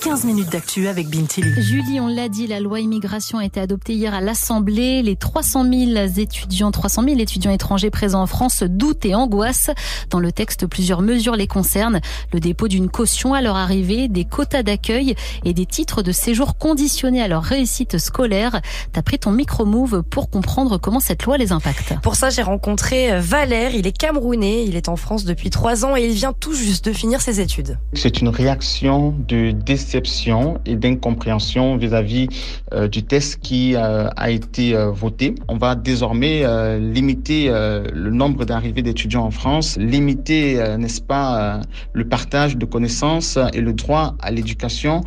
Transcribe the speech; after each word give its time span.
15 0.00 0.24
minutes 0.24 0.50
d'actu 0.50 0.88
avec 0.88 1.10
Bintili. 1.10 1.52
Julie, 1.60 2.00
on 2.00 2.06
l'a 2.06 2.30
dit, 2.30 2.46
la 2.46 2.58
loi 2.58 2.80
immigration 2.80 3.36
a 3.36 3.44
été 3.44 3.60
adoptée 3.60 3.92
hier 3.92 4.14
à 4.14 4.22
l'Assemblée. 4.22 5.02
Les 5.02 5.14
300 5.14 5.64
000 5.70 6.06
étudiants, 6.16 6.70
300 6.70 7.04
000 7.04 7.18
étudiants 7.18 7.50
étrangers 7.50 7.90
présents 7.90 8.22
en 8.22 8.26
France 8.26 8.62
doutent 8.62 9.04
et 9.04 9.14
angoissent. 9.14 9.70
Dans 10.08 10.18
le 10.18 10.32
texte, 10.32 10.66
plusieurs 10.66 11.02
mesures 11.02 11.36
les 11.36 11.46
concernent. 11.46 12.00
Le 12.32 12.40
dépôt 12.40 12.66
d'une 12.66 12.88
caution 12.88 13.34
à 13.34 13.42
leur 13.42 13.56
arrivée, 13.56 14.08
des 14.08 14.24
quotas 14.24 14.62
d'accueil 14.62 15.16
et 15.44 15.52
des 15.52 15.66
titres 15.66 16.02
de 16.02 16.12
séjour 16.12 16.56
conditionnés 16.56 17.20
à 17.20 17.28
leur 17.28 17.42
réussite 17.42 17.98
scolaire. 17.98 18.62
T'as 18.92 19.02
pris 19.02 19.18
ton 19.18 19.32
micro-move 19.32 20.02
pour 20.02 20.30
comprendre 20.30 20.78
comment 20.78 21.00
cette 21.00 21.24
loi 21.24 21.36
les 21.36 21.52
impacte. 21.52 21.92
Pour 22.02 22.14
ça, 22.14 22.30
j'ai 22.30 22.42
rencontré 22.42 23.20
Valère. 23.20 23.74
Il 23.74 23.86
est 23.86 23.96
camerounais. 23.96 24.64
Il 24.64 24.76
est 24.76 24.88
en 24.88 24.96
France 24.96 25.26
depuis 25.26 25.50
trois 25.50 25.84
ans 25.84 25.94
et 25.94 26.06
il 26.06 26.12
vient 26.12 26.32
tout 26.32 26.54
juste 26.54 26.86
de 26.86 26.94
finir 26.94 27.20
ses 27.20 27.40
études. 27.40 27.78
C'est 27.92 28.22
une 28.22 28.28
réaction 28.28 29.14
de 29.28 29.50
déception 29.90 30.60
et 30.66 30.76
d'incompréhension 30.76 31.76
vis-à-vis 31.76 32.28
euh, 32.72 32.86
du 32.86 33.02
test 33.02 33.40
qui 33.40 33.74
euh, 33.74 34.08
a 34.16 34.30
été 34.30 34.76
euh, 34.76 34.90
voté. 34.90 35.34
On 35.48 35.56
va 35.56 35.74
désormais 35.74 36.44
limiter 36.78 37.48
le 37.50 38.10
nombre 38.10 38.44
d'arrivées 38.44 38.82
d'étudiants 38.82 39.24
en 39.24 39.30
France, 39.30 39.76
limiter, 39.78 40.62
n'est-ce 40.78 41.00
pas, 41.00 41.60
le 41.92 42.08
partage 42.08 42.56
de 42.56 42.64
connaissances 42.64 43.38
et 43.52 43.60
le 43.60 43.72
droit 43.72 44.14
à 44.20 44.30
l'éducation 44.30 45.02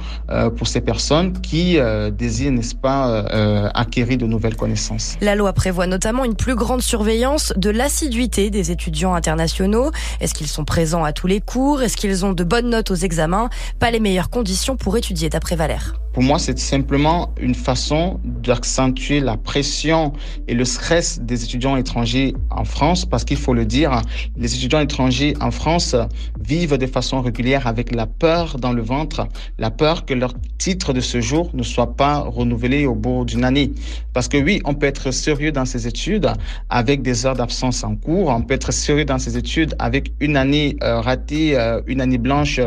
pour 0.58 0.68
ces 0.68 0.82
personnes 0.82 1.34
qui 1.42 1.78
désirent, 2.12 2.52
n'est-ce 2.52 2.76
pas, 2.76 3.26
acquérir 3.74 4.18
de 4.18 4.26
nouvelles 4.26 4.56
connaissances. 4.56 5.18
La 5.22 5.36
loi 5.36 5.54
prévoit 5.54 5.88
notamment 5.88 6.26
une 6.26 6.36
plus 6.36 6.56
grande 6.56 6.82
surveillance 6.82 7.54
de 7.56 7.70
l'assiduité 7.70 8.50
des 8.50 8.72
étudiants 8.72 9.14
internationaux. 9.14 9.92
Est-ce 10.20 10.34
qu'ils 10.34 10.48
sont 10.48 10.66
présents 10.66 11.04
à 11.04 11.14
tous 11.14 11.28
les 11.28 11.42
cours? 11.42 11.82
Est-ce 11.82 11.98
qu'ils 11.98 12.26
ont 12.26 12.34
de 12.34 12.44
bonnes 12.44 12.70
notes 12.70 12.92
aux 12.92 12.96
examens? 12.96 13.50
Pas 13.80 13.92
les 13.92 14.00
meilleures 14.00 14.30
conditions 14.30 14.73
pour 14.76 14.98
étudier 14.98 15.30
d'après 15.30 15.56
Valère. 15.56 16.03
Pour 16.14 16.22
moi, 16.22 16.38
c'est 16.38 16.60
simplement 16.60 17.34
une 17.42 17.56
façon 17.56 18.20
d'accentuer 18.24 19.20
la 19.20 19.36
pression 19.36 20.14
et 20.48 20.54
le 20.54 20.64
stress 20.64 21.20
des 21.20 21.44
étudiants 21.44 21.76
étrangers 21.76 22.36
en 22.52 22.66
France, 22.66 23.04
parce 23.04 23.24
qu'il 23.24 23.38
faut 23.38 23.56
le 23.56 23.66
dire, 23.66 24.00
les 24.38 24.54
étudiants 24.54 24.80
étrangers 24.80 25.34
en 25.42 25.50
France 25.50 25.96
vivent 26.40 26.78
de 26.78 26.86
façon 26.86 27.20
régulière 27.22 27.66
avec 27.66 27.96
la 27.96 28.06
peur 28.06 28.58
dans 28.60 28.74
le 28.74 28.84
ventre, 28.84 29.28
la 29.58 29.72
peur 29.72 30.06
que 30.06 30.14
leur 30.14 30.34
titre 30.60 30.94
de 30.94 31.02
séjour 31.02 31.50
ne 31.56 31.64
soit 31.64 31.96
pas 31.96 32.20
renouvelé 32.20 32.86
au 32.86 32.94
bout 32.94 33.26
d'une 33.26 33.44
année. 33.44 33.72
Parce 34.14 34.28
que 34.28 34.38
oui, 34.38 34.62
on 34.66 34.76
peut 34.76 34.86
être 34.86 35.10
sérieux 35.10 35.52
dans 35.52 35.66
ses 35.66 35.88
études 35.88 36.30
avec 36.70 37.02
des 37.02 37.26
heures 37.26 37.36
d'absence 37.36 37.84
en 37.84 37.96
cours, 37.96 38.28
on 38.28 38.44
peut 38.44 38.54
être 38.54 38.72
sérieux 38.72 39.06
dans 39.06 39.18
ses 39.18 39.36
études 39.36 39.76
avec 39.80 40.14
une 40.20 40.38
année 40.38 40.78
euh, 40.84 41.02
ratée, 41.02 41.58
euh, 41.58 41.82
une 41.88 42.02
année 42.02 42.20
blanche 42.20 42.60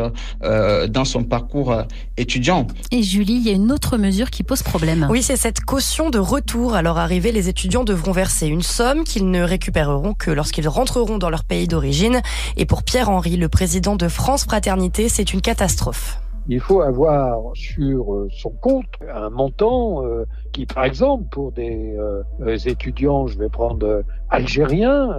euh, 0.43 0.87
dans 0.87 1.05
son 1.05 1.23
parcours 1.23 1.73
étudiant. 2.17 2.67
Et 2.91 3.03
Julie, 3.03 3.36
il 3.37 3.47
y 3.47 3.49
a 3.49 3.53
une 3.53 3.71
autre 3.71 3.97
mesure 3.97 4.31
qui 4.31 4.43
pose 4.43 4.63
problème. 4.63 5.07
Oui, 5.09 5.21
c'est 5.21 5.35
cette 5.35 5.61
caution 5.61 6.09
de 6.09 6.17
retour. 6.17 6.73
À 6.73 6.81
leur 6.81 6.97
arrivée, 6.97 7.31
les 7.31 7.49
étudiants 7.49 7.83
devront 7.83 8.11
verser 8.11 8.47
une 8.47 8.63
somme 8.63 9.03
qu'ils 9.03 9.29
ne 9.29 9.43
récupéreront 9.43 10.13
que 10.13 10.31
lorsqu'ils 10.31 10.67
rentreront 10.67 11.19
dans 11.19 11.29
leur 11.29 11.43
pays 11.43 11.67
d'origine. 11.67 12.21
Et 12.57 12.65
pour 12.65 12.83
Pierre-Henri, 12.83 13.37
le 13.37 13.47
président 13.47 13.95
de 13.95 14.07
France 14.07 14.45
Fraternité, 14.45 15.07
c'est 15.07 15.33
une 15.33 15.41
catastrophe. 15.41 16.19
Il 16.49 16.61
faut 16.61 16.81
avoir 16.81 17.37
sur 17.53 18.13
euh, 18.13 18.27
son 18.31 18.51
compte 18.51 18.87
un 19.13 19.29
montant 19.29 20.05
euh, 20.05 20.25
qui, 20.53 20.65
par 20.65 20.85
exemple, 20.85 21.25
pour 21.29 21.51
des 21.51 21.95
euh, 21.97 22.57
étudiants, 22.65 23.27
je 23.27 23.37
vais 23.37 23.49
prendre 23.49 24.03
algériens, 24.29 25.15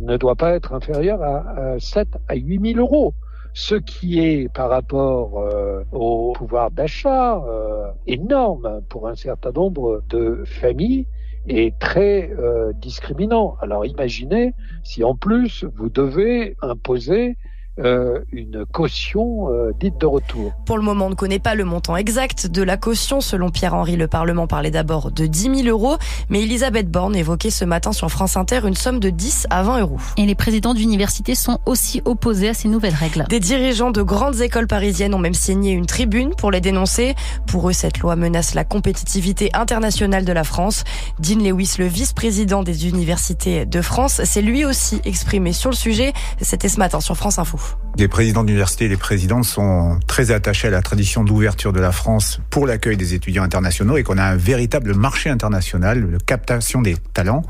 ne 0.00 0.16
doit 0.16 0.34
pas 0.34 0.54
être 0.54 0.72
inférieur 0.72 1.22
à 1.22 1.78
7 1.78 2.08
à 2.28 2.34
8 2.34 2.74
000 2.74 2.80
euros 2.80 3.14
ce 3.54 3.74
qui 3.74 4.18
est 4.18 4.52
par 4.52 4.70
rapport 4.70 5.38
euh, 5.38 5.51
au 5.90 6.32
pouvoir 6.32 6.70
d'achat 6.70 7.36
euh, 7.36 7.90
énorme 8.06 8.82
pour 8.88 9.08
un 9.08 9.14
certain 9.14 9.52
nombre 9.52 10.02
de 10.08 10.44
familles 10.46 11.06
est 11.48 11.78
très 11.78 12.30
euh, 12.38 12.72
discriminant. 12.74 13.56
Alors 13.60 13.84
imaginez 13.84 14.54
si 14.84 15.02
en 15.04 15.16
plus 15.16 15.64
vous 15.64 15.88
devez 15.88 16.56
imposer 16.62 17.30
euh, 17.30 17.34
une 17.78 18.64
caution 18.70 19.48
euh, 19.50 19.72
dite 19.78 19.98
de 19.98 20.06
retour. 20.06 20.52
Pour 20.66 20.76
le 20.76 20.82
moment, 20.82 21.06
on 21.06 21.10
ne 21.10 21.14
connaît 21.14 21.38
pas 21.38 21.54
le 21.54 21.64
montant 21.64 21.96
exact 21.96 22.46
de 22.46 22.62
la 22.62 22.76
caution. 22.76 23.20
Selon 23.20 23.50
Pierre-Henri, 23.50 23.96
le 23.96 24.08
Parlement 24.08 24.46
parlait 24.46 24.70
d'abord 24.70 25.10
de 25.10 25.26
10 25.26 25.62
000 25.62 25.68
euros, 25.68 25.96
mais 26.28 26.42
Elisabeth 26.42 26.90
Borne 26.90 27.16
évoquait 27.16 27.50
ce 27.50 27.64
matin 27.64 27.92
sur 27.92 28.10
France 28.10 28.36
Inter 28.36 28.60
une 28.66 28.74
somme 28.74 29.00
de 29.00 29.10
10 29.10 29.46
à 29.50 29.62
20 29.62 29.80
euros. 29.80 29.98
Et 30.18 30.26
les 30.26 30.34
présidents 30.34 30.74
d'universités 30.74 31.34
sont 31.34 31.60
aussi 31.64 32.02
opposés 32.04 32.50
à 32.50 32.54
ces 32.54 32.68
nouvelles 32.68 32.94
règles. 32.94 33.24
Des 33.28 33.40
dirigeants 33.40 33.90
de 33.90 34.02
grandes 34.02 34.40
écoles 34.40 34.66
parisiennes 34.66 35.14
ont 35.14 35.18
même 35.18 35.34
signé 35.34 35.72
une 35.72 35.86
tribune 35.86 36.34
pour 36.36 36.50
les 36.50 36.60
dénoncer. 36.60 37.14
Pour 37.46 37.68
eux, 37.70 37.72
cette 37.72 37.98
loi 37.98 38.16
menace 38.16 38.54
la 38.54 38.64
compétitivité 38.64 39.50
internationale 39.54 40.24
de 40.24 40.32
la 40.32 40.44
France. 40.44 40.84
Dean 41.18 41.38
Lewis, 41.38 41.76
le 41.78 41.86
vice-président 41.86 42.62
des 42.62 42.88
universités 42.88 43.64
de 43.64 43.80
France, 43.80 44.22
s'est 44.24 44.42
lui 44.42 44.64
aussi 44.64 45.00
exprimé 45.04 45.52
sur 45.52 45.70
le 45.70 45.76
sujet. 45.76 46.12
C'était 46.40 46.68
ce 46.68 46.78
matin 46.78 47.00
sur 47.00 47.16
France 47.16 47.38
Info. 47.38 47.61
Les 47.98 48.08
présidents 48.08 48.42
d'université 48.42 48.86
et 48.86 48.88
les 48.88 48.96
présidentes 48.96 49.44
sont 49.44 50.00
très 50.06 50.30
attachés 50.30 50.68
à 50.68 50.70
la 50.70 50.80
tradition 50.80 51.24
d'ouverture 51.24 51.74
de 51.74 51.80
la 51.80 51.92
France 51.92 52.40
pour 52.48 52.66
l'accueil 52.66 52.96
des 52.96 53.12
étudiants 53.12 53.42
internationaux 53.42 53.98
et 53.98 54.02
qu'on 54.02 54.16
a 54.16 54.24
un 54.24 54.36
véritable 54.36 54.94
marché 54.94 55.28
international 55.28 56.10
de 56.10 56.16
captation 56.16 56.80
des 56.80 56.96
talents 57.12 57.42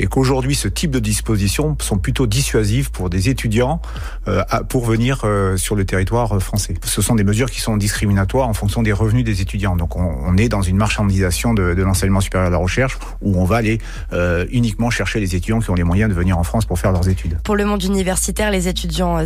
et 0.00 0.06
qu'aujourd'hui 0.06 0.56
ce 0.56 0.66
type 0.66 0.90
de 0.90 0.98
dispositions 0.98 1.76
sont 1.80 1.98
plutôt 1.98 2.26
dissuasives 2.26 2.90
pour 2.90 3.08
des 3.08 3.28
étudiants 3.28 3.80
euh, 4.26 4.42
pour 4.68 4.84
venir 4.84 5.20
euh, 5.22 5.56
sur 5.56 5.76
le 5.76 5.84
territoire 5.84 6.42
français. 6.42 6.74
Ce 6.82 7.00
sont 7.00 7.14
des 7.14 7.22
mesures 7.22 7.50
qui 7.50 7.60
sont 7.60 7.76
discriminatoires 7.76 8.48
en 8.48 8.54
fonction 8.54 8.82
des 8.82 8.92
revenus 8.92 9.24
des 9.24 9.42
étudiants. 9.42 9.76
Donc 9.76 9.94
on, 9.94 10.36
est 10.36 10.48
dans 10.48 10.62
une 10.62 10.76
marchandisation 10.76 11.54
de, 11.54 11.62
l'enseignement 11.62 12.20
supérieur 12.20 12.50
de 12.50 12.54
la 12.54 12.60
recherche 12.60 12.98
où 13.22 13.40
on 13.40 13.44
va 13.44 13.56
aller 13.56 13.78
euh, 14.12 14.44
uniquement 14.50 14.90
chercher 14.90 15.20
les 15.20 15.36
étudiants 15.36 15.60
qui 15.60 15.70
ont 15.70 15.74
les 15.74 15.84
moyens 15.84 16.10
de 16.10 16.16
venir 16.16 16.36
en 16.36 16.42
France 16.42 16.64
pour 16.64 16.80
faire 16.80 16.90
leurs 16.90 17.08
études. 17.08 17.38
Pour 17.44 17.54
le 17.54 17.64
monde 17.64 17.84
universitaire, 17.84 18.50
les 18.50 18.66
étudiants 18.66 19.24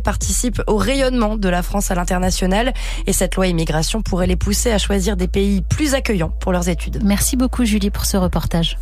participent 0.00 0.62
au 0.66 0.76
rayonnement 0.76 1.36
de 1.36 1.48
la 1.48 1.62
France 1.62 1.90
à 1.90 1.94
l'international 1.94 2.72
et 3.06 3.12
cette 3.12 3.36
loi 3.36 3.46
immigration 3.46 4.02
pourrait 4.02 4.26
les 4.26 4.36
pousser 4.36 4.72
à 4.72 4.78
choisir 4.78 5.16
des 5.16 5.28
pays 5.28 5.62
plus 5.62 5.94
accueillants 5.94 6.32
pour 6.40 6.52
leurs 6.52 6.68
études. 6.68 7.00
Merci 7.04 7.36
beaucoup 7.36 7.64
Julie 7.64 7.90
pour 7.90 8.04
ce 8.04 8.16
reportage. 8.16 8.76